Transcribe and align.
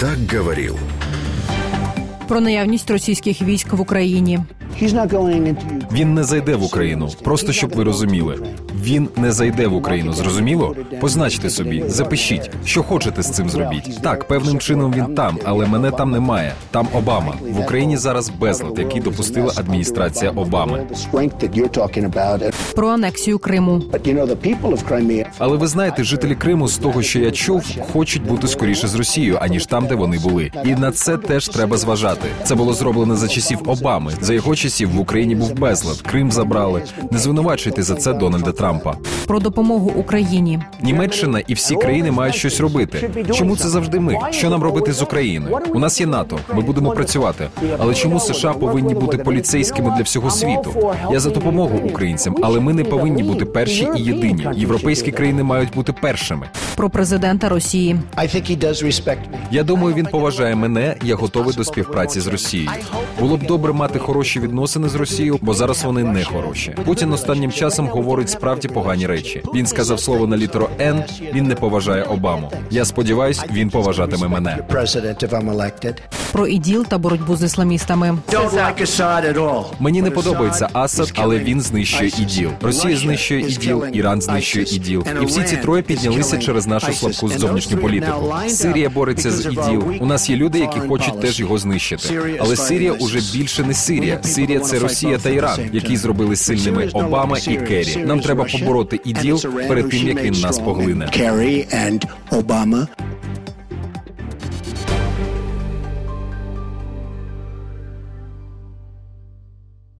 так 0.00 0.38
говорил. 0.38 0.76
Про 2.28 2.40
наявність 2.40 2.90
російських 2.90 3.42
військ 3.42 3.72
в 3.72 3.80
Україні. 3.80 4.40
Він 5.92 6.14
не 6.14 6.24
зайде 6.24 6.56
в 6.56 6.62
Україну. 6.64 7.08
Просто 7.22 7.52
щоб 7.52 7.70
ви 7.76 7.84
розуміли. 7.84 8.38
Він 8.82 9.08
не 9.16 9.32
зайде 9.32 9.66
в 9.66 9.74
Україну. 9.74 10.12
Зрозуміло? 10.12 10.76
Позначте 11.00 11.50
собі, 11.50 11.84
запишіть, 11.86 12.50
що 12.64 12.82
хочете 12.82 13.22
з 13.22 13.30
цим 13.30 13.50
зробіть. 13.50 14.02
Так, 14.02 14.28
певним 14.28 14.58
чином 14.58 14.92
він 14.96 15.14
там, 15.14 15.38
але 15.44 15.66
мене 15.66 15.90
там 15.90 16.10
немає. 16.10 16.52
Там 16.70 16.88
Обама 16.92 17.34
в 17.50 17.60
Україні 17.60 17.96
зараз 17.96 18.30
безлад, 18.40 18.78
який 18.78 19.00
допустила 19.00 19.52
адміністрація 19.56 20.30
Обами. 20.30 20.86
Про 22.74 22.88
анексію 22.88 23.38
Криму. 23.38 23.82
Але 25.38 25.56
ви 25.56 25.66
знаєте, 25.66 26.04
жителі 26.04 26.34
Криму 26.34 26.68
з 26.68 26.78
того, 26.78 27.02
що 27.02 27.18
я 27.18 27.30
чув, 27.30 27.64
хочуть 27.92 28.26
бути 28.26 28.48
скоріше 28.48 28.88
з 28.88 28.94
Росією, 28.94 29.38
аніж 29.40 29.66
там, 29.66 29.86
де 29.86 29.94
вони 29.94 30.18
були. 30.18 30.50
І 30.64 30.74
на 30.74 30.92
це 30.92 31.16
теж 31.18 31.48
треба 31.48 31.76
зважати. 31.76 32.28
Це 32.44 32.54
було 32.54 32.72
зроблено 32.72 33.16
за 33.16 33.28
часів 33.28 33.58
Обами. 33.66 34.12
За 34.20 34.34
його 34.34 34.56
часів 34.56 34.69
в 34.78 35.00
Україні 35.00 35.34
був 35.34 35.52
безлад. 35.52 36.00
Крим 36.00 36.32
забрали. 36.32 36.82
Не 37.10 37.18
звинувачуйте 37.18 37.82
за 37.82 37.94
це 37.94 38.12
Дональда 38.12 38.52
Трампа. 38.52 38.96
Про 39.26 39.40
допомогу 39.40 39.92
Україні. 39.96 40.62
Німеччина 40.82 41.40
і 41.46 41.54
всі 41.54 41.76
країни 41.76 42.10
мають 42.10 42.34
щось 42.34 42.60
робити. 42.60 43.10
Чому 43.34 43.56
це 43.56 43.68
завжди 43.68 44.00
ми? 44.00 44.16
Що 44.30 44.50
нам 44.50 44.62
робити 44.62 44.92
з 44.92 45.02
Україною? 45.02 45.58
У 45.74 45.78
нас 45.78 46.00
є 46.00 46.06
НАТО. 46.06 46.38
Ми 46.54 46.62
будемо 46.62 46.90
працювати. 46.90 47.48
Але 47.78 47.94
чому 47.94 48.20
США 48.20 48.52
повинні 48.52 48.94
бути 48.94 49.18
поліцейськими 49.18 49.94
для 49.96 50.02
всього 50.02 50.30
світу? 50.30 50.92
Я 51.12 51.20
за 51.20 51.30
допомогу 51.30 51.80
українцям, 51.84 52.36
але 52.42 52.60
ми 52.60 52.72
не 52.72 52.84
повинні 52.84 53.22
бути 53.22 53.44
перші 53.44 53.88
і 53.96 54.02
єдині. 54.02 54.46
Європейські 54.54 55.12
країни 55.12 55.42
мають 55.42 55.74
бути 55.74 55.92
першими. 55.92 56.46
Про 56.76 56.90
президента 56.90 57.48
Росії. 57.48 57.96
Я 59.50 59.62
думаю, 59.62 59.94
він 59.94 60.06
поважає 60.06 60.54
мене. 60.54 60.96
Я 61.02 61.14
готовий 61.14 61.54
до 61.54 61.64
співпраці 61.64 62.20
з 62.20 62.26
Росією. 62.26 62.70
Було 63.20 63.36
б 63.36 63.46
добре 63.46 63.72
мати 63.72 63.98
хороші 63.98 64.40
відносини 64.40 64.49
з 64.88 64.94
Росією, 64.94 65.38
бо 65.42 65.54
зараз 65.54 65.84
вони 65.84 66.04
не 66.04 66.24
хороші. 66.24 66.74
Путін 66.84 67.12
останнім 67.12 67.52
часом 67.52 67.86
говорить 67.88 68.30
справді 68.30 68.68
погані 68.68 69.06
речі. 69.06 69.42
Він 69.54 69.66
сказав 69.66 70.00
слово 70.00 70.26
на 70.26 70.36
літеру 70.36 70.68
Н. 70.80 71.02
Він 71.34 71.46
не 71.46 71.54
поважає 71.54 72.02
Обаму. 72.02 72.52
Я 72.70 72.84
сподіваюсь, 72.84 73.40
він 73.52 73.70
поважатиме 73.70 74.28
мене. 74.28 74.58
Про 76.32 76.46
іділ 76.46 76.86
та 76.86 76.98
боротьбу 76.98 77.36
з 77.36 77.42
ісламістами. 77.42 78.18
Мені 79.80 80.02
не 80.02 80.10
подобається 80.10 80.68
Асад, 80.72 81.12
але 81.16 81.38
він 81.38 81.60
знищує 81.60 82.10
іділ. 82.18 82.50
Росія 82.62 82.96
знищує 82.96 83.40
іділ, 83.40 83.84
Іран 83.92 84.22
знищує 84.22 84.64
іділ. 84.64 85.04
І 85.22 85.24
всі 85.26 85.42
ці 85.42 85.56
троє 85.56 85.82
піднялися 85.82 86.38
через 86.38 86.66
нашу 86.66 86.92
слабку 86.92 87.28
зовнішню 87.28 87.76
політику. 87.78 88.34
Сирія 88.48 88.88
бореться 88.90 89.30
з 89.30 89.46
іділ. 89.46 89.84
У 90.00 90.06
нас 90.06 90.30
є 90.30 90.36
люди, 90.36 90.58
які 90.58 90.80
хочуть 90.80 91.20
теж 91.20 91.40
його 91.40 91.58
знищити. 91.58 92.20
Але 92.40 92.56
Сирія 92.56 92.92
уже 92.92 93.38
більше 93.38 93.62
не 93.64 93.74
Сирія. 93.74 94.18
Сирія 94.40 94.60
це 94.60 94.78
Росія 94.78 95.18
та 95.18 95.30
Іран, 95.30 95.60
які 95.72 95.96
зробили 95.96 96.36
сильними 96.36 96.88
Обама 96.92 97.38
і 97.38 97.56
Керрі. 97.56 97.96
Нам 97.96 98.20
треба 98.20 98.44
побороти 98.44 99.00
іділ 99.04 99.42
перед 99.68 99.88
тим, 99.90 100.08
як 100.08 100.22
він 100.22 100.34
нас 100.40 100.58
поглине. 100.58 101.08